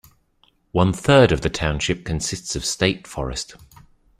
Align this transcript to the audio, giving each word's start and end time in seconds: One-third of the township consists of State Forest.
One-third 0.71 1.31
of 1.31 1.41
the 1.41 1.49
township 1.51 2.03
consists 2.05 2.55
of 2.55 2.65
State 2.65 3.05
Forest. 3.05 3.55